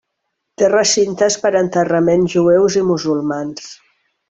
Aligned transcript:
Té 0.61 0.69
recintes 0.71 1.37
per 1.43 1.51
a 1.51 1.61
enterraments 1.61 2.33
jueus 2.39 2.79
i 2.83 2.85
musulmans. 2.89 3.71